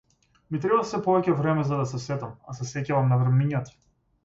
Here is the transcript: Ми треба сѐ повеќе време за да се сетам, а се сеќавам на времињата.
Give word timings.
Ми 0.53 0.61
треба 0.61 0.79
сѐ 0.91 1.01
повеќе 1.07 1.35
време 1.41 1.67
за 1.73 1.79
да 1.83 1.87
се 1.93 2.01
сетам, 2.07 2.33
а 2.55 2.59
се 2.61 2.69
сеќавам 2.73 3.15
на 3.15 3.23
времињата. 3.23 3.79